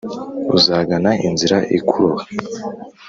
uzagana 0.57 1.11
inzira 1.27 1.57
ikuroha 1.77 2.25